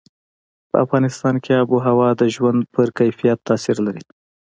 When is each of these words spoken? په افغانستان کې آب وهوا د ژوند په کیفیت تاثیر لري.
په 0.69 0.75
افغانستان 0.85 1.35
کې 1.43 1.51
آب 1.61 1.67
وهوا 1.71 2.09
د 2.21 2.23
ژوند 2.35 2.59
په 2.73 2.81
کیفیت 2.99 3.39
تاثیر 3.49 3.77
لري. 3.87 4.03